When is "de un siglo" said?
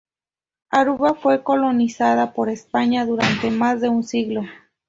3.81-4.41